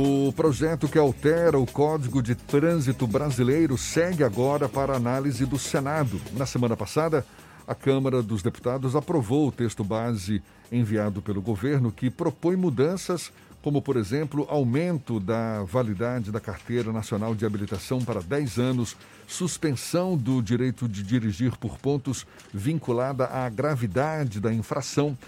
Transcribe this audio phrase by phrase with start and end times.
[0.00, 6.20] O projeto que altera o Código de Trânsito Brasileiro segue agora para análise do Senado.
[6.34, 7.26] Na semana passada,
[7.66, 10.40] a Câmara dos Deputados aprovou o texto base
[10.70, 17.34] enviado pelo governo que propõe mudanças, como, por exemplo, aumento da validade da Carteira Nacional
[17.34, 18.96] de Habilitação para 10 anos,
[19.26, 22.24] suspensão do direito de dirigir por pontos
[22.54, 25.18] vinculada à gravidade da infração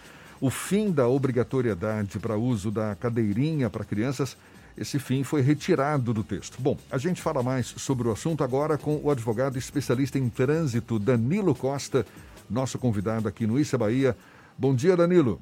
[0.41, 4.37] o fim da obrigatoriedade para uso da cadeirinha para crianças,
[4.77, 6.61] esse fim foi retirado do texto.
[6.61, 10.99] Bom, a gente fala mais sobre o assunto agora com o advogado especialista em trânsito,
[10.99, 12.07] Danilo Costa,
[12.49, 14.17] nosso convidado aqui no Issa Bahia.
[14.57, 15.41] Bom dia, Danilo.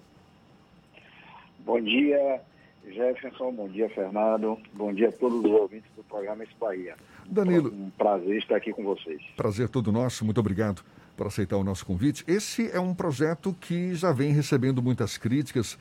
[1.61, 2.41] Bom dia,
[2.87, 3.53] Jefferson.
[3.53, 4.59] Bom dia, Fernando.
[4.73, 6.95] Bom dia a todos os ouvintes do programa Issa Bahia.
[7.27, 7.73] Danilo.
[7.73, 9.21] Um prazer estar aqui com vocês.
[9.37, 10.25] Prazer todo nosso.
[10.25, 10.83] Muito obrigado
[11.17, 12.25] por aceitar o nosso convite.
[12.29, 15.77] Esse é um projeto que já vem recebendo muitas críticas,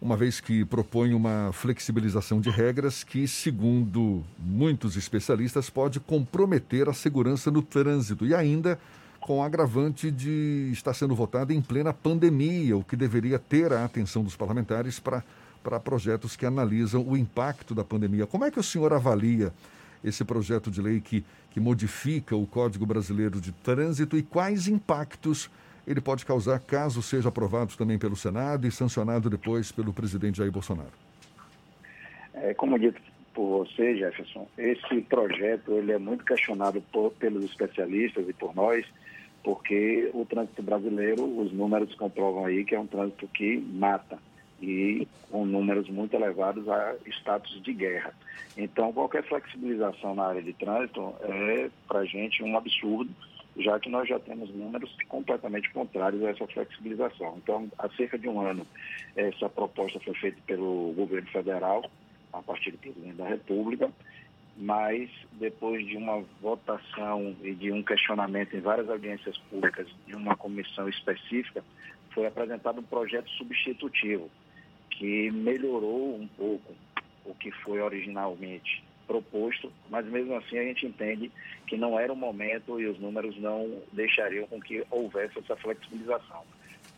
[0.00, 6.92] uma vez que propõe uma flexibilização de regras que, segundo muitos especialistas, pode comprometer a
[6.92, 8.78] segurança no trânsito e ainda
[9.20, 13.84] com o agravante de estar sendo votado em plena pandemia, o que deveria ter a
[13.84, 15.24] atenção dos parlamentares para,
[15.62, 18.26] para projetos que analisam o impacto da pandemia.
[18.26, 19.52] Como é que o senhor avalia
[20.02, 25.50] esse projeto de lei que, que modifica o Código Brasileiro de Trânsito e quais impactos
[25.88, 30.52] ele pode causar caso seja aprovado também pelo Senado e sancionado depois pelo presidente Jair
[30.52, 30.92] Bolsonaro?
[32.34, 33.00] É, como dito
[33.34, 38.84] por você, Jefferson, esse projeto ele é muito questionado por, pelos especialistas e por nós,
[39.42, 44.18] porque o trânsito brasileiro, os números comprovam aí que é um trânsito que mata
[44.60, 48.12] e com números muito elevados a status de guerra.
[48.56, 53.10] Então, qualquer flexibilização na área de trânsito é, para a gente, um absurdo,
[53.58, 57.36] já que nós já temos números completamente contrários a essa flexibilização.
[57.38, 58.66] Então, há cerca de um ano,
[59.16, 61.90] essa proposta foi feita pelo governo federal,
[62.32, 63.90] a partir do presidente da República,
[64.56, 70.36] mas depois de uma votação e de um questionamento em várias audiências públicas de uma
[70.36, 71.64] comissão específica,
[72.12, 74.30] foi apresentado um projeto substitutivo,
[74.90, 76.74] que melhorou um pouco
[77.24, 81.32] o que foi originalmente proposto, mas mesmo assim a gente entende
[81.66, 86.44] que não era o momento e os números não deixariam com que houvesse essa flexibilização.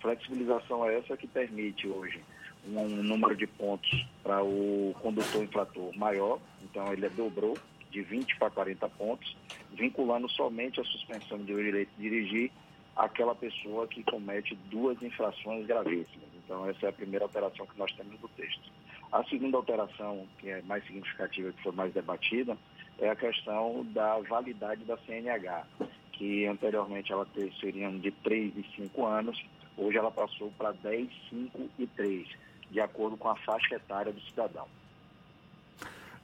[0.00, 2.20] Flexibilização é essa que permite hoje
[2.66, 7.56] um, número de pontos para o condutor infrator maior, então ele dobrou
[7.90, 9.36] de 20 para 40 pontos,
[9.72, 12.50] vinculando somente a suspensão do direito de dirigir
[12.96, 16.28] aquela pessoa que comete duas infrações gravíssimas.
[16.44, 18.70] Então, essa é a primeira alteração que nós temos do texto.
[19.12, 22.56] A segunda alteração, que é mais significativa, que foi mais debatida,
[22.98, 25.66] é a questão da validade da CNH,
[26.12, 27.26] que anteriormente ela
[27.60, 29.42] seria de 3 e 5 anos,
[29.76, 32.28] hoje ela passou para 10, 5 e 3,
[32.70, 34.66] de acordo com a faixa etária do cidadão.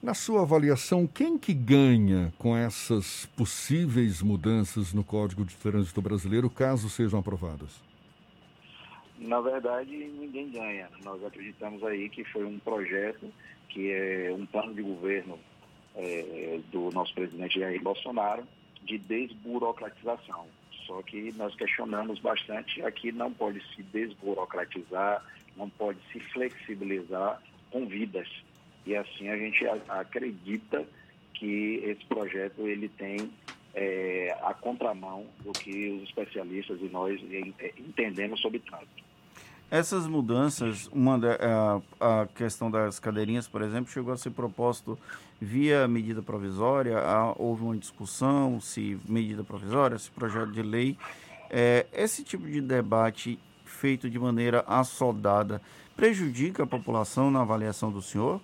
[0.01, 6.49] Na sua avaliação, quem que ganha com essas possíveis mudanças no Código de Trânsito Brasileiro,
[6.49, 7.86] caso sejam aprovadas?
[9.19, 10.89] Na verdade, ninguém ganha.
[11.03, 13.31] Nós acreditamos aí que foi um projeto,
[13.69, 15.39] que é um plano de governo
[15.95, 18.43] é, do nosso presidente Jair Bolsonaro,
[18.83, 20.45] de desburocratização.
[20.85, 25.23] Só que nós questionamos bastante, aqui não pode se desburocratizar,
[25.57, 27.41] não pode se flexibilizar
[27.71, 28.27] com vidas
[28.87, 30.87] e assim a gente acredita
[31.33, 33.29] que esse projeto ele tem
[33.75, 37.21] é, a contramão do que os especialistas e nós
[37.59, 39.03] é, entendemos sobre trânsito.
[39.69, 44.97] Essas mudanças, uma da, a, a, questão das cadeirinhas, por exemplo, chegou a ser proposto
[45.41, 50.97] via medida provisória, há, houve uma discussão se medida provisória, se projeto de lei.
[51.49, 55.61] É, esse tipo de debate feito de maneira assodada
[55.97, 58.39] prejudica a população na avaliação do senhor?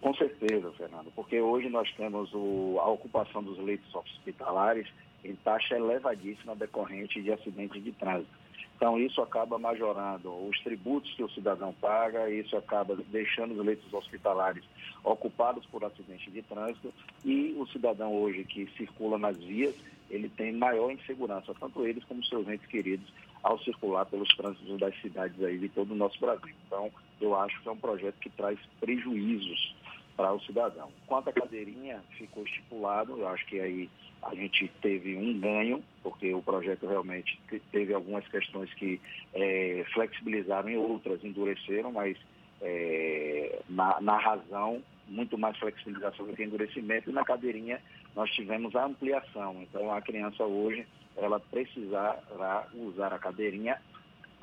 [0.00, 4.86] Com certeza, Fernando, porque hoje nós temos o, a ocupação dos leitos hospitalares
[5.24, 8.43] em taxa elevadíssima decorrente de acidentes de trânsito.
[8.76, 13.92] Então, isso acaba majorando os tributos que o cidadão paga, isso acaba deixando os leitos
[13.92, 14.64] hospitalares
[15.02, 16.92] ocupados por acidentes de trânsito
[17.24, 19.74] e o cidadão hoje que circula nas vias,
[20.10, 23.06] ele tem maior insegurança, tanto eles como seus entes queridos,
[23.42, 26.54] ao circular pelos trânsitos das cidades aí de todo o nosso Brasil.
[26.66, 26.90] Então,
[27.20, 29.74] eu acho que é um projeto que traz prejuízos
[30.16, 30.90] para o cidadão.
[31.06, 33.90] Quanto à cadeirinha, ficou estipulado, eu acho que aí
[34.22, 37.38] a gente teve um ganho, porque o projeto realmente
[37.70, 39.00] teve algumas questões que
[39.34, 42.16] é, flexibilizaram e outras endureceram, mas
[42.62, 47.80] é, na, na, razão, muito mais flexibilização do que endurecimento, e na cadeirinha
[48.16, 49.62] nós tivemos a ampliação.
[49.62, 53.80] Então a criança hoje, ela precisará usar a cadeirinha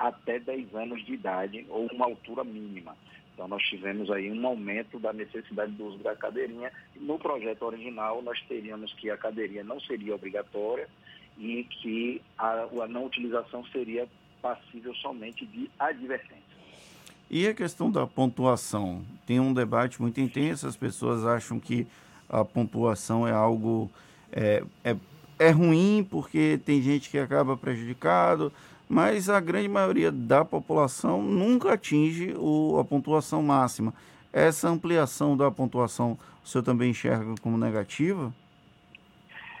[0.02, 2.96] até 10 anos de idade ou uma altura mínima.
[3.32, 6.72] Então nós tivemos aí um aumento da necessidade do uso da cadeirinha.
[6.96, 10.88] No projeto original nós teríamos que a cadeirinha não seria obrigatória
[11.38, 14.08] e que a, a não utilização seria
[14.42, 16.42] passível somente de advertência.
[17.30, 19.02] E a questão da pontuação?
[19.24, 21.86] Tem um debate muito intenso, as pessoas acham que
[22.28, 23.88] a pontuação é algo
[24.32, 24.96] é, é,
[25.38, 28.52] é ruim porque tem gente que acaba prejudicado,
[28.92, 33.94] mas a grande maioria da população nunca atinge o, a pontuação máxima.
[34.30, 38.30] Essa ampliação da pontuação, o senhor também enxerga como negativa?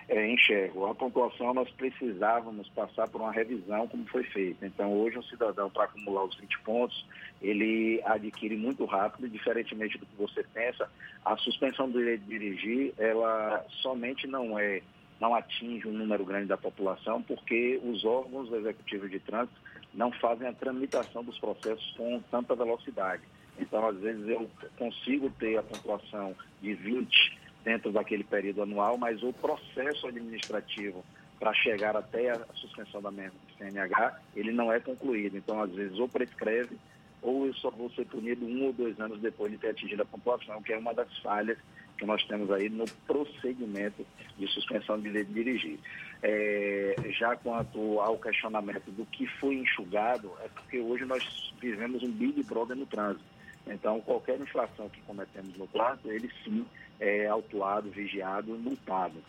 [0.06, 0.84] É, enxergo.
[0.84, 4.66] A pontuação nós precisávamos passar por uma revisão como foi feita.
[4.66, 7.06] Então, hoje um cidadão, para acumular os 20 pontos,
[7.40, 10.86] ele adquire muito rápido, diferentemente do que você pensa,
[11.24, 14.82] a suspensão do direito de dirigir, ela somente não é
[15.22, 19.54] não atinge um número grande da população, porque os órgãos executivos de trânsito
[19.94, 23.22] não fazem a tramitação dos processos com tanta velocidade.
[23.56, 29.22] Então, às vezes, eu consigo ter a pontuação de 20 dentro daquele período anual, mas
[29.22, 31.04] o processo administrativo
[31.38, 33.12] para chegar até a suspensão da
[33.58, 35.36] CNH, ele não é concluído.
[35.36, 36.76] Então, às vezes, ou prescreve,
[37.20, 40.06] ou eu só vou ser punido um ou dois anos depois de ter atingido a
[40.06, 41.58] pontuação, que é uma das falhas
[42.02, 44.04] que nós temos aí no procedimento
[44.36, 45.78] de suspensão de direito de dirigir.
[46.20, 52.10] É, já quanto ao questionamento do que foi enxugado, é porque hoje nós vivemos um
[52.10, 53.24] Big Brother no trânsito.
[53.68, 56.66] Então, qualquer infração que cometemos no trânsito, ele sim
[56.98, 59.22] é autuado, vigiado, multado.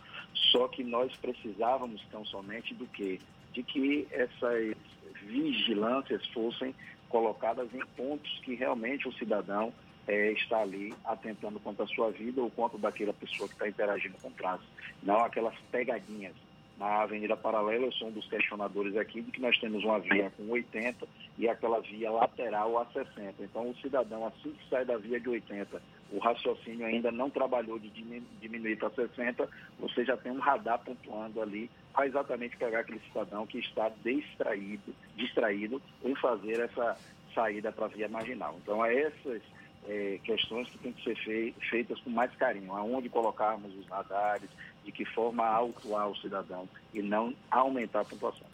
[0.52, 3.22] Só que nós precisávamos tão somente do que?
[3.52, 4.75] De que essas
[5.28, 6.74] vigilâncias fossem
[7.13, 9.71] colocadas em pontos que realmente o cidadão
[10.07, 14.15] é, está ali atentando contra a sua vida ou contra daquela pessoa que está interagindo
[14.19, 14.68] com o trânsito.
[15.04, 16.33] Não aquelas pegadinhas.
[16.75, 20.31] Na Avenida Paralela, eu sou um dos questionadores aqui de que nós temos uma via
[20.31, 21.07] com 80
[21.38, 23.44] e aquela via lateral a 60.
[23.44, 25.80] Então, o cidadão, assim que sai da via de 80,
[26.12, 27.90] o raciocínio ainda não trabalhou de
[28.40, 33.48] diminuir para 60, você já tem um radar pontuando ali para exatamente pegar aquele cidadão
[33.48, 36.98] que está distraído, distraído em fazer essa
[37.34, 38.56] saída para a via marginal.
[38.62, 39.42] Então, é essas
[39.88, 44.50] é, questões que têm que ser fei feitas com mais carinho, aonde colocarmos os radares,
[44.86, 48.48] de que forma autuar o cidadão e não aumentar a pontuação.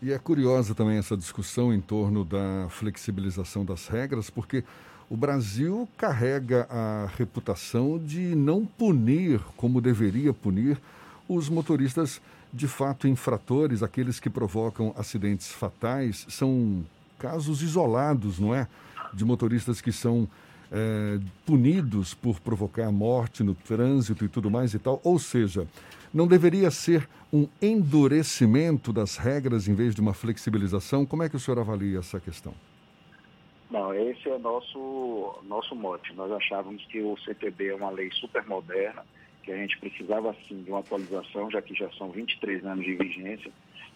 [0.00, 4.64] E é curiosa também essa discussão em torno da flexibilização das regras, porque
[5.12, 10.80] o Brasil carrega a reputação de não punir como deveria punir
[11.28, 12.18] os motoristas
[12.50, 16.24] de fato infratores, aqueles que provocam acidentes fatais.
[16.30, 16.82] São
[17.18, 18.66] casos isolados, não é?
[19.12, 20.26] De motoristas que são
[20.70, 24.98] é, punidos por provocar morte no trânsito e tudo mais e tal.
[25.04, 25.68] Ou seja,
[26.12, 31.04] não deveria ser um endurecimento das regras em vez de uma flexibilização?
[31.04, 32.54] Como é que o senhor avalia essa questão?
[33.72, 36.12] Não, esse é nosso, nosso mote.
[36.12, 39.02] Nós achávamos que o CPB é uma lei super moderna,
[39.42, 42.94] que a gente precisava sim de uma atualização, já que já são 23 anos de
[42.94, 43.50] vigência,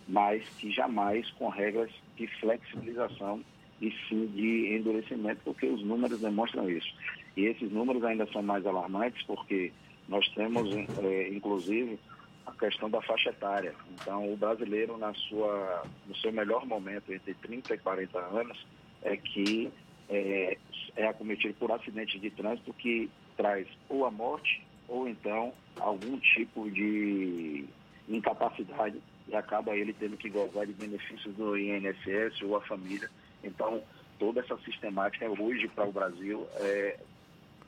[0.08, 3.44] mas que jamais com regras de flexibilização
[3.78, 6.94] e sim de endurecimento, porque os números demonstram isso.
[7.36, 9.74] E esses números ainda são mais alarmantes, porque
[10.08, 10.74] nós temos,
[11.04, 11.98] é, inclusive,
[12.46, 13.74] a questão da faixa etária.
[13.92, 18.66] Então, o brasileiro, na sua, no seu melhor momento, entre 30 e 40 anos,
[19.02, 19.70] é que
[20.08, 20.56] é,
[20.96, 26.70] é acometido por acidente de trânsito que traz ou a morte ou então algum tipo
[26.70, 27.64] de
[28.08, 33.10] incapacidade e acaba ele tendo que gozar de benefícios do INSS ou a família
[33.46, 33.82] então,
[34.18, 36.98] toda essa sistemática hoje para o Brasil é,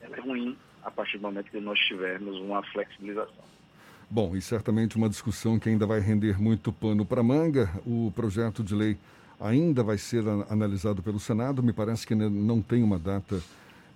[0.00, 3.48] é ruim a partir do momento que nós tivermos uma flexibilização.
[4.10, 7.70] Bom, e certamente uma discussão que ainda vai render muito pano para manga.
[7.86, 8.96] O projeto de lei
[9.40, 11.62] ainda vai ser analisado pelo Senado.
[11.62, 13.40] Me parece que não tem uma data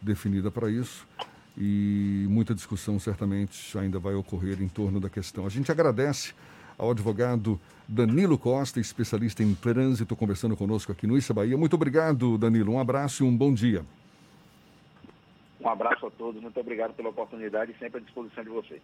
[0.01, 1.07] definida para isso.
[1.57, 5.45] E muita discussão certamente ainda vai ocorrer em torno da questão.
[5.45, 6.33] A gente agradece
[6.79, 11.57] ao advogado Danilo Costa, especialista em trânsito, conversando conosco aqui no Issa Bahia.
[11.59, 12.73] Muito obrigado, Danilo.
[12.73, 13.85] Um abraço e um bom dia.
[15.61, 18.83] Um abraço a todos, muito obrigado pela oportunidade e sempre à disposição de vocês.